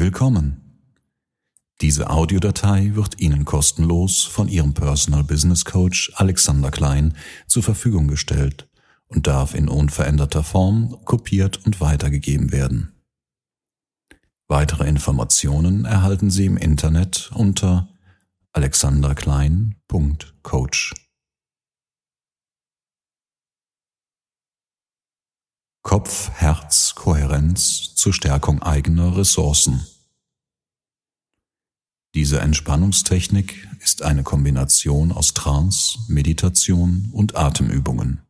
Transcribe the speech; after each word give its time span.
Willkommen! 0.00 0.80
Diese 1.82 2.08
Audiodatei 2.08 2.92
wird 2.94 3.20
Ihnen 3.20 3.44
kostenlos 3.44 4.22
von 4.22 4.48
Ihrem 4.48 4.72
Personal 4.72 5.24
Business 5.24 5.66
Coach 5.66 6.10
Alexander 6.14 6.70
Klein 6.70 7.14
zur 7.46 7.62
Verfügung 7.62 8.08
gestellt 8.08 8.66
und 9.08 9.26
darf 9.26 9.54
in 9.54 9.68
unveränderter 9.68 10.42
Form 10.42 11.04
kopiert 11.04 11.66
und 11.66 11.82
weitergegeben 11.82 12.50
werden. 12.50 12.94
Weitere 14.48 14.88
Informationen 14.88 15.84
erhalten 15.84 16.30
Sie 16.30 16.46
im 16.46 16.56
Internet 16.56 17.30
unter 17.34 17.90
alexanderklein.coach. 18.54 20.94
Kopf-Herz-Kohärenz 25.90 27.96
zur 27.96 28.12
Stärkung 28.12 28.62
eigener 28.62 29.16
Ressourcen. 29.16 29.84
Diese 32.14 32.38
Entspannungstechnik 32.38 33.66
ist 33.80 34.02
eine 34.02 34.22
Kombination 34.22 35.10
aus 35.10 35.34
Trance, 35.34 35.98
Meditation 36.06 37.10
und 37.12 37.34
Atemübungen. 37.34 38.22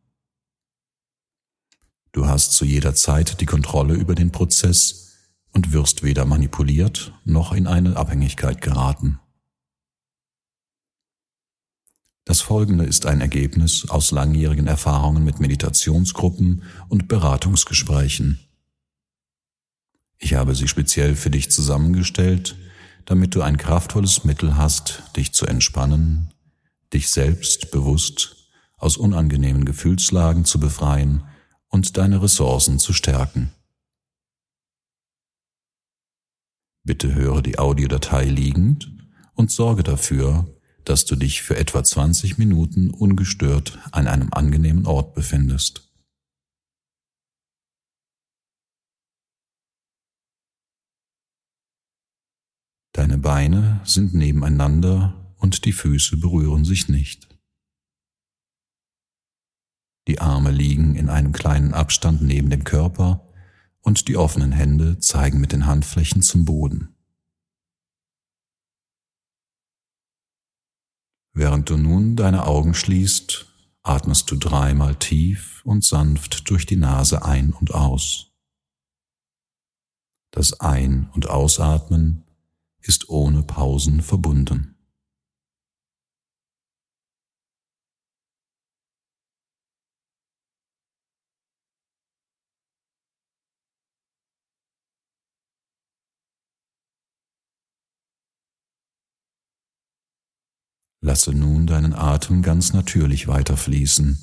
Du 2.11 2.25
hast 2.25 2.53
zu 2.53 2.65
jeder 2.65 2.95
Zeit 2.95 3.39
die 3.41 3.45
Kontrolle 3.45 3.93
über 3.93 4.15
den 4.15 4.31
Prozess 4.31 5.19
und 5.51 5.71
wirst 5.71 6.01
weder 6.01 6.25
manipuliert 6.25 7.13
noch 7.25 7.53
in 7.53 7.67
eine 7.67 7.95
Abhängigkeit 7.95 8.61
geraten. 8.61 9.19
Das 12.31 12.39
folgende 12.39 12.85
ist 12.85 13.07
ein 13.07 13.19
Ergebnis 13.19 13.89
aus 13.89 14.11
langjährigen 14.11 14.65
Erfahrungen 14.65 15.25
mit 15.25 15.41
Meditationsgruppen 15.41 16.63
und 16.87 17.09
Beratungsgesprächen. 17.09 18.39
Ich 20.17 20.35
habe 20.35 20.55
sie 20.55 20.69
speziell 20.69 21.17
für 21.17 21.29
dich 21.29 21.51
zusammengestellt, 21.51 22.55
damit 23.03 23.35
du 23.35 23.41
ein 23.41 23.57
kraftvolles 23.57 24.23
Mittel 24.23 24.55
hast, 24.55 25.03
dich 25.17 25.33
zu 25.33 25.45
entspannen, 25.45 26.33
dich 26.93 27.09
selbst 27.09 27.69
bewusst 27.69 28.47
aus 28.77 28.95
unangenehmen 28.95 29.65
Gefühlslagen 29.65 30.45
zu 30.45 30.57
befreien 30.57 31.25
und 31.67 31.97
deine 31.97 32.21
Ressourcen 32.23 32.79
zu 32.79 32.93
stärken. 32.93 33.51
Bitte 36.85 37.13
höre 37.13 37.41
die 37.41 37.59
Audiodatei 37.59 38.23
liegend 38.23 38.89
und 39.33 39.51
sorge 39.51 39.83
dafür, 39.83 40.47
dass 40.85 41.05
du 41.05 41.15
dich 41.15 41.41
für 41.41 41.57
etwa 41.57 41.83
20 41.83 42.37
Minuten 42.37 42.89
ungestört 42.89 43.79
an 43.91 44.07
einem 44.07 44.31
angenehmen 44.31 44.85
Ort 44.85 45.13
befindest. 45.13 45.87
Deine 52.93 53.17
Beine 53.17 53.81
sind 53.85 54.13
nebeneinander 54.13 55.33
und 55.37 55.65
die 55.65 55.71
Füße 55.71 56.17
berühren 56.17 56.65
sich 56.65 56.89
nicht. 56.89 57.27
Die 60.07 60.19
Arme 60.19 60.51
liegen 60.51 60.95
in 60.95 61.09
einem 61.09 61.31
kleinen 61.31 61.73
Abstand 61.73 62.21
neben 62.21 62.49
dem 62.49 62.63
Körper 62.63 63.31
und 63.81 64.07
die 64.07 64.17
offenen 64.17 64.51
Hände 64.51 64.99
zeigen 64.99 65.39
mit 65.39 65.51
den 65.51 65.65
Handflächen 65.65 66.21
zum 66.21 66.45
Boden. 66.45 66.90
Während 71.33 71.69
du 71.69 71.77
nun 71.77 72.15
deine 72.15 72.45
Augen 72.45 72.73
schließt, 72.73 73.45
atmest 73.83 74.29
du 74.29 74.35
dreimal 74.35 74.95
tief 74.95 75.61
und 75.63 75.83
sanft 75.83 76.49
durch 76.49 76.65
die 76.65 76.75
Nase 76.75 77.23
ein 77.23 77.53
und 77.53 77.73
aus. 77.73 78.31
Das 80.31 80.59
Ein- 80.59 81.09
und 81.13 81.29
Ausatmen 81.29 82.23
ist 82.79 83.09
ohne 83.09 83.43
Pausen 83.43 84.01
verbunden. 84.01 84.70
Lasse 101.11 101.33
nun 101.33 101.67
deinen 101.67 101.93
Atem 101.93 102.41
ganz 102.41 102.71
natürlich 102.71 103.27
weiterfließen 103.27 104.17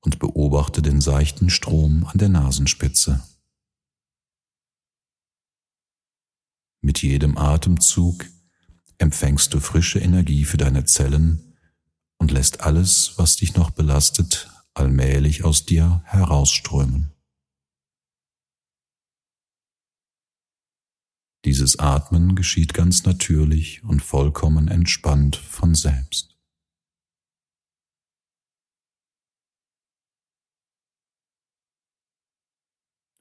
und 0.00 0.18
beobachte 0.18 0.82
den 0.82 1.00
seichten 1.00 1.48
Strom 1.48 2.04
an 2.06 2.18
der 2.18 2.28
Nasenspitze. 2.28 3.22
Mit 6.80 7.02
jedem 7.02 7.38
Atemzug 7.38 8.26
empfängst 8.98 9.54
du 9.54 9.60
frische 9.60 10.00
Energie 10.00 10.44
für 10.44 10.56
deine 10.56 10.84
Zellen 10.86 11.54
und 12.18 12.32
lässt 12.32 12.62
alles, 12.62 13.12
was 13.14 13.36
dich 13.36 13.54
noch 13.54 13.70
belastet, 13.70 14.50
allmählich 14.74 15.44
aus 15.44 15.66
dir 15.66 16.02
herausströmen. 16.04 17.13
Dieses 21.44 21.78
Atmen 21.78 22.36
geschieht 22.36 22.72
ganz 22.72 23.04
natürlich 23.04 23.84
und 23.84 24.00
vollkommen 24.00 24.68
entspannt 24.68 25.36
von 25.36 25.74
selbst. 25.74 26.38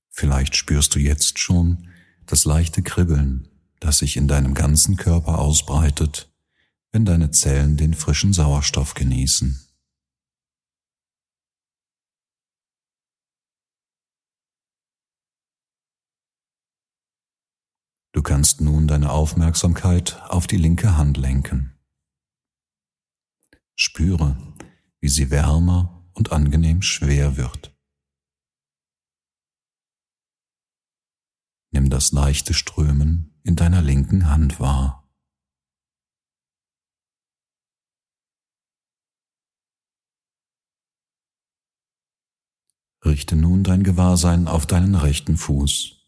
Vielleicht 0.09 0.55
spürst 0.55 0.95
du 0.95 0.99
jetzt 0.99 1.39
schon 1.39 1.89
das 2.25 2.45
leichte 2.45 2.81
Kribbeln, 2.81 3.49
das 3.81 3.97
sich 3.97 4.15
in 4.15 4.29
deinem 4.29 4.53
ganzen 4.53 4.95
Körper 4.95 5.39
ausbreitet, 5.39 6.31
wenn 6.91 7.03
deine 7.03 7.31
Zellen 7.31 7.75
den 7.75 7.93
frischen 7.93 8.31
Sauerstoff 8.31 8.93
genießen. 8.93 9.59
Du 18.23 18.29
kannst 18.29 18.61
nun 18.61 18.87
deine 18.87 19.11
Aufmerksamkeit 19.11 20.21
auf 20.29 20.47
die 20.47 20.55
linke 20.55 20.95
Hand 20.95 21.17
lenken. 21.17 21.77
Spüre, 23.75 24.37
wie 25.01 25.09
sie 25.09 25.29
wärmer 25.29 26.07
und 26.13 26.31
angenehm 26.31 26.81
schwer 26.81 27.35
wird. 27.35 27.77
Nimm 31.71 31.89
das 31.89 32.13
leichte 32.13 32.53
Strömen 32.53 33.37
in 33.43 33.57
deiner 33.57 33.81
linken 33.81 34.29
Hand 34.29 34.57
wahr. 34.61 35.05
Richte 43.03 43.35
nun 43.35 43.65
dein 43.65 43.83
Gewahrsein 43.83 44.47
auf 44.47 44.65
deinen 44.65 44.95
rechten 44.95 45.35
Fuß 45.35 46.02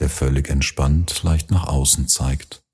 der 0.00 0.08
völlig 0.08 0.48
entspannt 0.48 1.22
leicht 1.22 1.50
nach 1.50 1.66
außen 1.66 2.08
zeigt. 2.08 2.64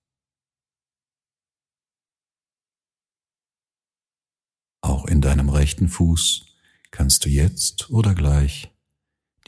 Auch 4.81 5.05
in 5.07 5.21
deinem 5.21 5.49
rechten 5.49 5.89
Fuß 5.89 6.47
kannst 6.93 7.25
du 7.25 7.29
jetzt 7.29 7.91
oder 7.91 8.15
gleich 8.15 8.73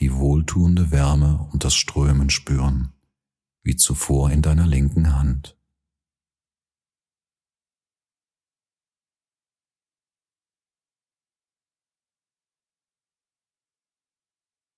die 0.00 0.12
wohltuende 0.12 0.90
Wärme 0.90 1.48
und 1.52 1.64
das 1.64 1.74
Strömen 1.74 2.30
spüren, 2.30 2.92
wie 3.62 3.76
zuvor 3.76 4.30
in 4.32 4.42
deiner 4.42 4.66
linken 4.66 5.14
Hand. 5.14 5.56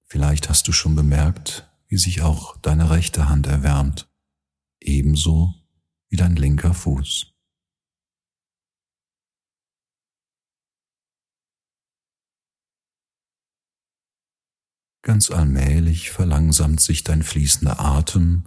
Vielleicht 0.06 0.49
hast 0.49 0.69
du 0.69 0.72
schon 0.72 0.97
bemerkt, 0.97 1.69
wie 1.91 1.99
sich 1.99 2.23
auch 2.23 2.56
deine 2.59 2.89
rechte 2.89 3.28
Hand 3.28 3.47
erwärmt, 3.49 4.09
ebenso 4.81 5.53
wie 6.09 6.17
dein 6.17 6.37
linker 6.37 6.73
Fuß. 6.73 7.35
Ganz 15.03 15.31
allmählich 15.31 16.11
verlangsamt 16.11 16.81
sich 16.81 17.03
dein 17.03 17.25
fließender 17.25 17.81
Atem 17.81 18.44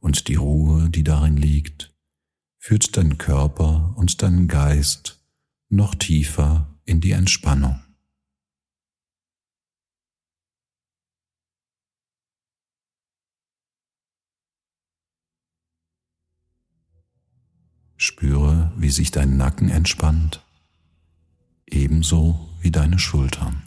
und 0.00 0.26
die 0.26 0.34
Ruhe, 0.34 0.90
die 0.90 1.04
darin 1.04 1.36
liegt, 1.36 1.94
führt 2.58 2.96
deinen 2.96 3.18
Körper 3.18 3.94
und 3.96 4.22
deinen 4.22 4.48
Geist 4.48 5.24
noch 5.68 5.94
tiefer 5.94 6.80
in 6.84 7.00
die 7.00 7.12
Entspannung. 7.12 7.91
Spüre, 18.02 18.72
wie 18.76 18.90
sich 18.90 19.12
dein 19.12 19.36
Nacken 19.36 19.70
entspannt, 19.70 20.42
ebenso 21.68 22.50
wie 22.60 22.72
deine 22.72 22.98
Schultern. 22.98 23.62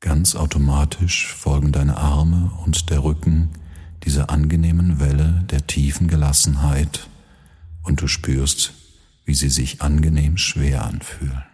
Ganz 0.00 0.34
automatisch 0.34 1.32
folgen 1.32 1.70
deine 1.70 1.96
Arme 1.96 2.50
und 2.64 2.90
der 2.90 3.04
Rücken 3.04 3.50
dieser 4.02 4.30
angenehmen 4.30 4.98
Welle 4.98 5.44
der 5.48 5.64
tiefen 5.66 6.08
Gelassenheit 6.08 7.08
und 7.84 8.00
du 8.00 8.08
spürst, 8.08 8.74
wie 9.24 9.34
sie 9.34 9.50
sich 9.50 9.80
angenehm 9.80 10.38
schwer 10.38 10.84
anfühlen. 10.84 11.47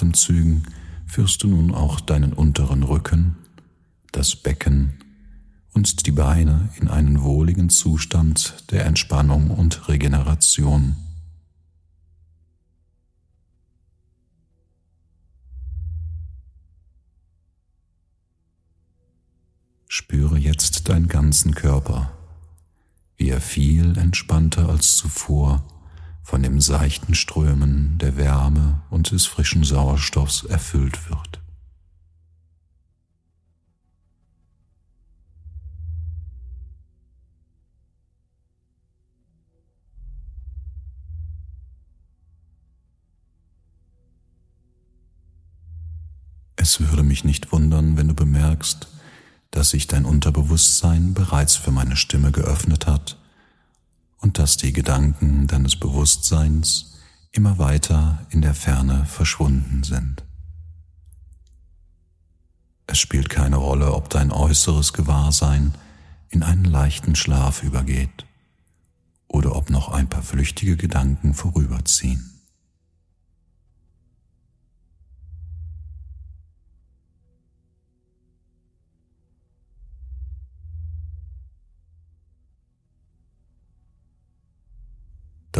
Atemzügen 0.00 0.62
führst 1.04 1.42
du 1.42 1.48
nun 1.48 1.74
auch 1.74 2.00
deinen 2.00 2.32
unteren 2.32 2.84
Rücken, 2.84 3.36
das 4.12 4.34
Becken 4.34 4.94
und 5.74 6.06
die 6.06 6.12
Beine 6.12 6.70
in 6.80 6.88
einen 6.88 7.22
wohligen 7.22 7.68
Zustand 7.68 8.64
der 8.70 8.86
Entspannung 8.86 9.50
und 9.50 9.88
Regeneration. 9.88 10.96
Spüre 19.86 20.38
jetzt 20.38 20.88
deinen 20.88 21.08
ganzen 21.08 21.54
Körper, 21.54 22.10
wie 23.18 23.28
er 23.28 23.42
viel 23.42 23.98
entspannter 23.98 24.70
als 24.70 24.96
zuvor 24.96 25.62
dem 26.50 26.60
seichten 26.60 27.14
Strömen 27.14 27.96
der 27.98 28.16
Wärme 28.16 28.80
und 28.90 29.12
des 29.12 29.24
frischen 29.26 29.62
Sauerstoffs 29.62 30.42
erfüllt 30.42 31.08
wird. 31.08 31.40
Es 46.56 46.80
würde 46.80 47.04
mich 47.04 47.22
nicht 47.22 47.52
wundern, 47.52 47.96
wenn 47.96 48.08
du 48.08 48.14
bemerkst, 48.14 48.88
dass 49.52 49.70
sich 49.70 49.86
dein 49.86 50.04
Unterbewusstsein 50.04 51.14
bereits 51.14 51.54
für 51.54 51.70
meine 51.70 51.94
Stimme 51.94 52.32
geöffnet 52.32 52.88
hat 52.88 53.19
und 54.20 54.38
dass 54.38 54.56
die 54.56 54.72
Gedanken 54.72 55.46
deines 55.46 55.76
Bewusstseins 55.76 56.98
immer 57.32 57.58
weiter 57.58 58.26
in 58.30 58.42
der 58.42 58.54
Ferne 58.54 59.06
verschwunden 59.06 59.82
sind. 59.82 60.24
Es 62.86 62.98
spielt 62.98 63.30
keine 63.30 63.56
Rolle, 63.56 63.94
ob 63.94 64.10
dein 64.10 64.32
äußeres 64.32 64.92
Gewahrsein 64.92 65.74
in 66.28 66.42
einen 66.42 66.64
leichten 66.64 67.14
Schlaf 67.14 67.62
übergeht 67.62 68.26
oder 69.28 69.54
ob 69.54 69.70
noch 69.70 69.90
ein 69.90 70.08
paar 70.08 70.22
flüchtige 70.22 70.76
Gedanken 70.76 71.34
vorüberziehen. 71.34 72.29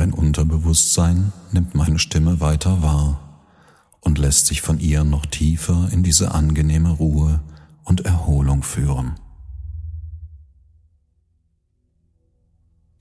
Dein 0.00 0.14
Unterbewusstsein 0.14 1.30
nimmt 1.52 1.74
meine 1.74 1.98
Stimme 1.98 2.40
weiter 2.40 2.82
wahr 2.82 3.38
und 4.00 4.16
lässt 4.16 4.46
sich 4.46 4.62
von 4.62 4.80
ihr 4.80 5.04
noch 5.04 5.26
tiefer 5.26 5.90
in 5.92 6.02
diese 6.02 6.32
angenehme 6.32 6.88
Ruhe 6.88 7.42
und 7.84 8.06
Erholung 8.06 8.62
führen. 8.62 9.20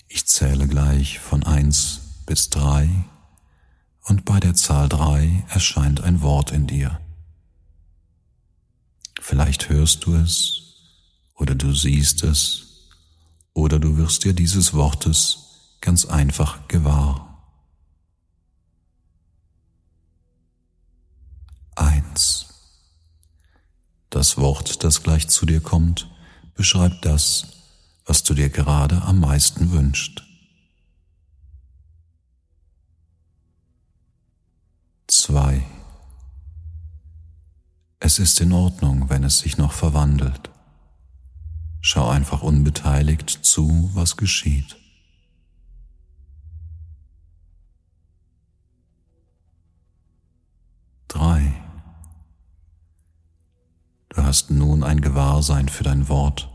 Ich 0.10 0.28
zähle 0.28 0.68
gleich 0.68 1.19
von 1.19 1.44
eins 1.44 2.01
bis 2.25 2.50
drei 2.50 2.90
und 4.04 4.25
bei 4.25 4.42
der 4.42 4.56
Zahl 4.56 4.90
drei 4.90 5.46
erscheint 5.48 6.04
ein 6.04 6.22
Wort 6.22 6.51
in 6.51 6.68
dir. 6.68 7.00
Vielleicht 9.22 9.69
hörst 9.69 10.06
du 10.06 10.16
es 10.16 10.63
oder 11.36 11.56
du 11.56 11.74
siehst 11.74 12.24
es 12.25 12.90
oder 13.54 13.80
du 13.80 13.96
wirst 13.96 14.25
dir 14.25 14.34
dieses 14.34 14.74
Wortes 14.74 15.46
ganz 15.81 16.06
einfach 16.06 16.68
gewahr. 16.68 17.26
Eins. 21.76 22.48
Das 24.10 24.38
Wort, 24.38 24.84
das 24.84 25.04
gleich 25.04 25.28
zu 25.30 25.46
dir 25.46 25.62
kommt, 25.62 26.10
beschreibt 26.56 27.06
das, 27.06 27.60
was 28.06 28.24
du 28.24 28.34
dir 28.34 28.50
gerade 28.50 29.02
am 29.04 29.20
meisten 29.20 29.72
wünscht. 29.72 30.26
Zwei. 35.08 35.66
Es 38.00 38.20
ist 38.20 38.42
in 38.42 38.52
Ordnung, 38.52 39.10
wenn 39.10 39.24
es 39.24 39.40
sich 39.40 39.58
noch 39.58 39.74
verwandelt. 39.74 40.50
Schau 41.82 42.10
einfach 42.10 42.42
unbeteiligt 42.42 43.30
zu, 43.30 43.92
was 43.94 44.18
geschieht. 44.18 44.75
Hast 54.30 54.52
nun 54.52 54.84
ein 54.84 55.02
Gewahrsein 55.02 55.70
für 55.70 55.84
dein 55.84 56.08
Wort 56.08 56.52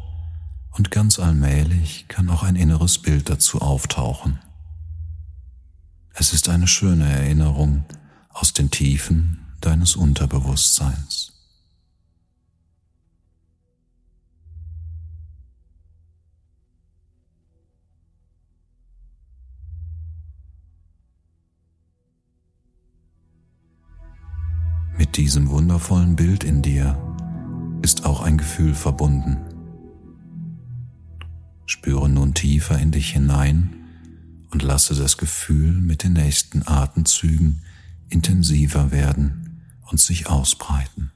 und 0.71 0.93
ganz 0.93 1.19
allmählich 1.19 2.05
kann 2.06 2.31
auch 2.31 2.44
ein 2.44 2.55
inneres 2.55 2.99
Bild 2.99 3.29
dazu 3.29 3.61
auftauchen. 3.61 4.38
Es 6.12 6.32
ist 6.32 6.49
eine 6.49 6.69
schöne 6.69 7.11
Erinnerung 7.11 7.85
aus 8.29 8.53
den 8.53 8.71
Tiefen 8.71 9.44
deines 9.61 9.97
Unterbewusstseins. 9.97 11.32
Mit 24.97 25.17
diesem 25.17 25.50
wundervollen 25.50 26.15
Bild 26.15 26.44
in 26.44 26.62
dir 26.62 27.04
ist 27.84 28.06
auch 28.06 28.22
ein 28.22 28.38
Gefühl 28.38 28.75
verbunden. 28.75 29.36
Spüre 31.66 32.08
nun 32.08 32.32
tiefer 32.32 32.78
in 32.78 32.92
dich 32.92 33.10
hinein 33.10 33.76
und 34.50 34.62
lasse 34.62 34.94
das 34.94 35.19
Gefühl 35.19 35.70
mit 35.70 36.03
den 36.03 36.14
nächsten 36.14 36.67
Atemzügen 36.67 37.60
intensiver 38.08 38.91
werden 38.91 39.60
und 39.91 40.00
sich 40.00 40.29
ausbreiten. 40.29 41.12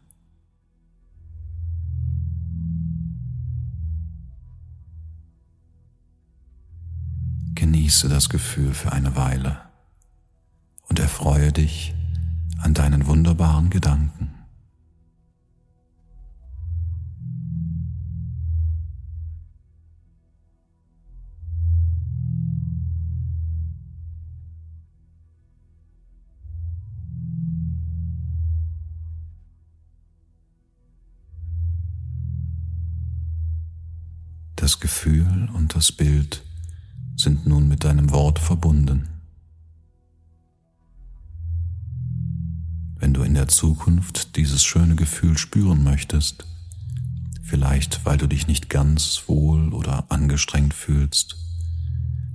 Genieße 7.54 8.10
das 8.10 8.28
Gefühl 8.28 8.74
für 8.74 8.92
eine 8.92 9.16
Weile 9.16 9.62
und 10.90 10.98
erfreue 10.98 11.50
dich 11.50 11.94
an 12.58 12.74
deinen 12.74 13.06
wunderbaren 13.06 13.70
Gedanken. 13.70 14.37
Das 34.68 34.80
Gefühl 34.80 35.48
und 35.54 35.74
das 35.74 35.90
Bild 35.90 36.44
sind 37.16 37.46
nun 37.46 37.68
mit 37.68 37.84
deinem 37.84 38.10
Wort 38.10 38.38
verbunden. 38.38 39.08
wenn 42.98 43.14
du 43.14 43.22
in 43.22 43.32
der 43.32 43.48
Zukunft 43.48 44.36
dieses 44.36 44.62
schöne 44.62 44.94
Gefühl 44.94 45.38
spüren 45.38 45.84
möchtest, 45.84 46.44
vielleicht 47.42 48.04
weil 48.04 48.18
du 48.18 48.26
dich 48.26 48.46
nicht 48.46 48.68
ganz 48.68 49.22
wohl 49.26 49.72
oder 49.72 50.04
angestrengt 50.10 50.74
fühlst, 50.74 51.36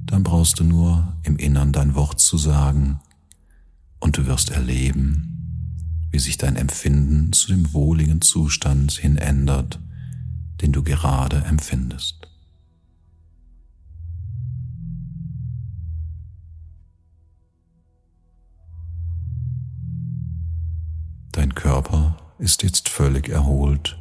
dann 0.08 0.24
brauchst 0.24 0.60
du 0.60 0.64
nur 0.64 1.16
im 1.22 1.38
Innern 1.38 1.72
dein 1.72 1.94
Wort 1.94 2.20
zu 2.20 2.40
sagen 2.40 3.00
und 4.00 4.18
du 4.18 4.26
wirst 4.26 4.50
erleben, 4.50 6.08
wie 6.10 6.18
sich 6.18 6.40
dein 6.40 6.56
Empfinden 6.56 7.32
zu 7.32 7.50
dem 7.50 7.74
wohligen 7.74 8.22
Zustand 8.22 8.94
hin 8.94 9.18
ändert, 9.18 9.80
den 10.62 10.72
du 10.72 10.84
gerade 10.84 11.44
empfindest. 11.46 12.28
Dein 21.32 21.56
Körper 21.56 22.18
ist 22.38 22.64
jetzt 22.64 22.90
völlig 22.90 23.30
erholt 23.30 23.98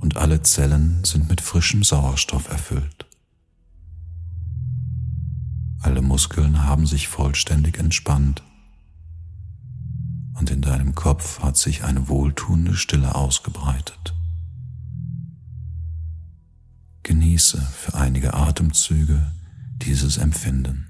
und 0.00 0.16
alle 0.16 0.42
Zellen 0.42 1.02
sind 1.04 1.28
mit 1.28 1.40
frischem 1.40 1.82
Sauerstoff 1.82 2.48
erfüllt. 2.50 3.06
Alle 5.80 6.02
Muskeln 6.02 6.64
haben 6.64 6.86
sich 6.86 7.08
vollständig 7.08 7.78
entspannt 7.78 8.42
und 10.38 10.50
in 10.50 10.60
deinem 10.60 10.94
Kopf 10.94 11.42
hat 11.42 11.56
sich 11.56 11.84
eine 11.84 12.08
wohltuende 12.08 12.74
Stille 12.74 13.14
ausgebreitet. 13.14 14.14
Genieße 17.10 17.60
für 17.60 17.94
einige 17.94 18.34
Atemzüge 18.34 19.32
dieses 19.78 20.16
Empfinden. 20.16 20.86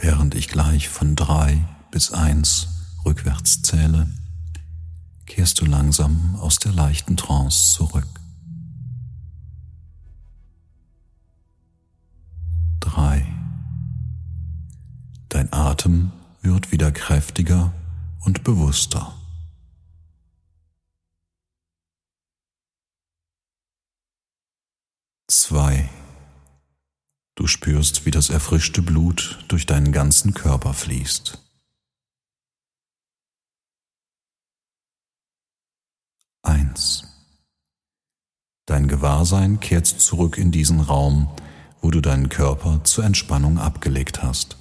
Während 0.00 0.34
ich 0.34 0.48
gleich 0.48 0.88
von 0.88 1.14
drei 1.14 1.62
bis 1.90 2.10
eins 2.10 2.68
rückwärts 3.04 3.60
zähle, 3.60 4.06
kehrst 5.34 5.60
du 5.60 5.66
langsam 5.66 6.36
aus 6.36 6.60
der 6.60 6.70
leichten 6.70 7.16
Trance 7.16 7.72
zurück. 7.74 8.06
Drei. 12.78 13.26
Dein 15.28 15.52
Atem 15.52 16.12
wird 16.40 16.70
wieder 16.70 16.92
kräftiger 16.92 17.74
und 18.20 18.44
bewusster. 18.44 19.12
Zwei. 25.26 25.90
Du 27.34 27.48
spürst, 27.48 28.06
wie 28.06 28.12
das 28.12 28.30
erfrischte 28.30 28.82
Blut 28.82 29.44
durch 29.48 29.66
deinen 29.66 29.90
ganzen 29.90 30.32
Körper 30.32 30.74
fließt. 30.74 31.40
Eins. 36.44 37.02
Dein 38.74 38.88
Gewahrsein 38.88 39.60
kehrt 39.60 39.86
zurück 39.86 40.36
in 40.36 40.50
diesen 40.50 40.80
Raum, 40.80 41.28
wo 41.80 41.92
du 41.92 42.00
deinen 42.00 42.28
Körper 42.28 42.82
zur 42.82 43.04
Entspannung 43.04 43.56
abgelegt 43.56 44.24
hast. 44.24 44.56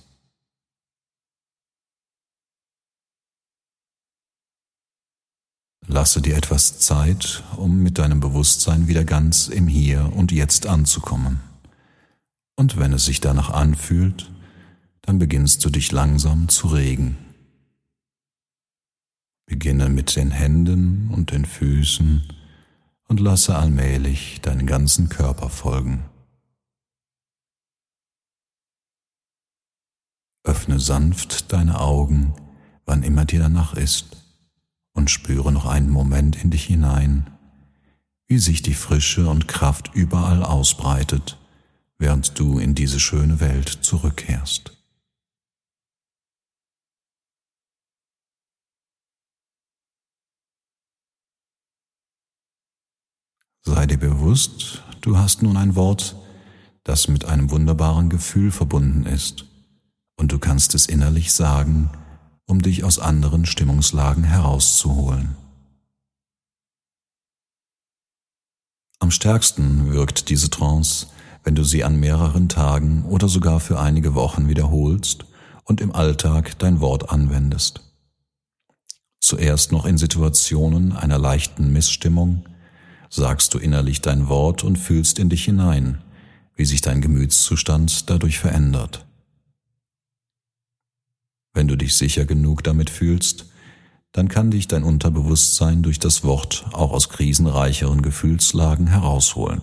Lasse 5.88 6.22
dir 6.22 6.38
etwas 6.38 6.78
Zeit, 6.78 7.42
um 7.58 7.82
mit 7.82 7.98
deinem 7.98 8.20
Bewusstsein 8.20 8.88
wieder 8.88 9.04
ganz 9.04 9.48
im 9.48 9.66
Hier 9.66 10.14
und 10.16 10.32
Jetzt 10.32 10.68
anzukommen. 10.68 11.40
Und 12.56 12.78
wenn 12.78 12.94
es 12.94 13.06
sich 13.06 13.20
danach 13.20 13.50
anfühlt, 13.50 14.32
dann 15.02 15.18
beginnst 15.18 15.66
du 15.66 15.72
dich 15.72 15.92
langsam 15.92 16.50
zu 16.50 16.68
regen. 16.68 17.18
Beginne 19.48 19.90
mit 19.90 20.16
den 20.16 20.30
Händen 20.30 21.10
und 21.10 21.32
den 21.32 21.46
Füßen 21.46 22.43
und 23.08 23.20
lasse 23.20 23.56
allmählich 23.56 24.42
deinen 24.42 24.66
ganzen 24.66 25.10
Körper 25.10 25.50
folgen. 25.50 26.06
Öffne 30.44 30.80
sanft 30.80 31.54
deine 31.54 31.80
Augen, 31.80 32.34
wann 32.86 33.04
immer 33.04 33.26
dir 33.26 33.40
danach 33.40 33.74
ist, 33.74 34.18
und 34.94 35.10
spüre 35.10 35.52
noch 35.52 35.66
einen 35.66 35.90
Moment 35.90 36.44
in 36.44 36.52
dich 36.52 36.66
hinein, 36.66 37.30
wie 38.28 38.40
sich 38.40 38.62
die 38.62 38.74
Frische 38.74 39.30
und 39.30 39.48
Kraft 39.48 39.92
überall 39.94 40.44
ausbreitet 40.44 41.38
während 42.04 42.38
du 42.38 42.60
in 42.60 42.76
diese 42.76 43.00
schöne 43.00 43.40
Welt 43.40 43.70
zurückkehrst. 43.70 44.83
Sei 53.84 53.88
dir 53.88 53.98
bewusst, 53.98 54.82
du 55.02 55.18
hast 55.18 55.44
nun 55.44 55.58
ein 55.58 55.76
Wort, 55.76 56.16
das 56.86 57.10
mit 57.10 57.26
einem 57.26 57.52
wunderbaren 57.52 58.08
Gefühl 58.08 58.50
verbunden 58.50 59.06
ist, 59.06 59.44
und 60.16 60.32
du 60.32 60.40
kannst 60.40 60.74
es 60.74 60.86
innerlich 60.86 61.34
sagen, 61.34 61.90
um 62.46 62.62
dich 62.62 62.86
aus 62.86 62.98
anderen 62.98 63.46
Stimmungslagen 63.46 64.24
herauszuholen. 64.24 65.36
Am 69.00 69.12
stärksten 69.12 69.92
wirkt 69.92 70.30
diese 70.30 70.50
Trance, 70.50 71.08
wenn 71.44 71.56
du 71.56 71.66
sie 71.66 71.84
an 71.84 72.00
mehreren 72.00 72.48
Tagen 72.48 73.04
oder 73.04 73.28
sogar 73.28 73.60
für 73.60 73.82
einige 73.82 74.16
Wochen 74.16 74.48
wiederholst 74.48 75.26
und 75.66 75.82
im 75.82 75.94
Alltag 75.94 76.58
dein 76.58 76.80
Wort 76.80 77.10
anwendest. 77.10 77.82
Zuerst 79.20 79.74
noch 79.74 79.86
in 79.86 79.98
Situationen 79.98 80.94
einer 80.94 81.20
leichten 81.20 81.74
Missstimmung 81.74 82.46
sagst 83.14 83.54
du 83.54 83.60
innerlich 83.60 84.02
dein 84.02 84.28
Wort 84.28 84.64
und 84.64 84.78
fühlst 84.78 85.20
in 85.20 85.30
dich 85.30 85.46
hinein, 85.46 86.02
wie 86.56 86.66
sich 86.66 86.82
dein 86.82 87.00
Gemütszustand 87.00 88.10
dadurch 88.10 88.40
verändert. 88.40 89.06
Wenn 91.54 91.68
du 91.68 91.76
dich 91.76 91.94
sicher 91.94 92.26
genug 92.26 92.64
damit 92.64 92.90
fühlst, 92.90 93.46
dann 94.14 94.30
kann 94.30 94.50
dich 94.50 94.68
dein 94.68 94.84
Unterbewusstsein 94.84 95.84
durch 95.84 96.00
das 96.00 96.24
Wort 96.24 96.66
auch 96.72 96.92
aus 96.92 97.10
krisenreicheren 97.10 98.02
Gefühlslagen 98.02 98.88
herausholen. 98.88 99.62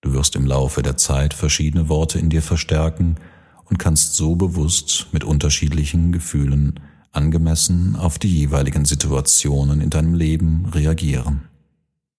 Du 0.00 0.12
wirst 0.14 0.34
im 0.34 0.46
Laufe 0.46 0.82
der 0.82 0.96
Zeit 0.96 1.32
verschiedene 1.32 1.88
Worte 1.88 2.18
in 2.18 2.28
dir 2.28 2.42
verstärken 2.42 3.18
und 3.66 3.78
kannst 3.78 4.16
so 4.16 4.34
bewusst 4.34 5.06
mit 5.12 5.22
unterschiedlichen 5.22 6.10
Gefühlen 6.10 6.80
angemessen 7.12 7.96
auf 7.96 8.18
die 8.18 8.28
jeweiligen 8.28 8.84
Situationen 8.84 9.80
in 9.80 9.90
deinem 9.90 10.14
Leben 10.14 10.66
reagieren. 10.72 11.49